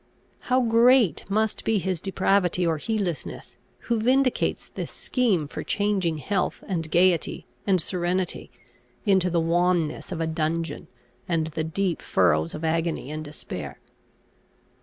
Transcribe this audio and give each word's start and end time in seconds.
How 0.49 0.61
great 0.61 1.25
must 1.29 1.63
be 1.63 1.77
his 1.77 2.01
depravity 2.01 2.65
or 2.65 2.77
heedlessness, 2.79 3.55
who 3.81 3.99
vindicates 3.99 4.67
this 4.69 4.89
scheme 4.91 5.47
for 5.47 5.61
changing 5.63 6.17
health 6.17 6.63
and 6.67 6.89
gaiety 6.89 7.45
and 7.67 7.79
serenity, 7.79 8.49
into 9.05 9.29
the 9.29 9.39
wanness 9.39 10.11
of 10.11 10.19
a 10.19 10.25
dungeon, 10.25 10.87
and 11.29 11.45
the 11.47 11.63
deep 11.63 12.01
furrows 12.01 12.55
of 12.55 12.65
agony 12.65 13.11
and 13.11 13.23
despair!" 13.23 13.77